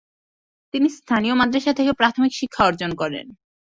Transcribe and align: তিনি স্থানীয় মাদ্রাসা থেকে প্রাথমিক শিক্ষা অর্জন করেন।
তিনি 0.73 0.87
স্থানীয় 0.89 1.35
মাদ্রাসা 1.35 1.73
থেকে 1.73 1.91
প্রাথমিক 1.93 2.31
শিক্ষা 2.35 2.61
অর্জন 2.65 2.91
করেন। 2.95 3.25